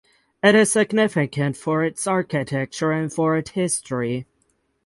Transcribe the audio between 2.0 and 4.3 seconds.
architecture and for it history.